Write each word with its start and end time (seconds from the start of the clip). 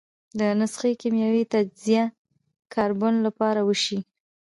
د 0.39 0.41
نسخې 0.59 0.91
کیمیاوي 1.01 1.43
تجزیه 1.53 2.03
کاربن 2.73 3.13
له 3.25 3.29
پاره 3.39 3.61
وشي. 3.67 3.99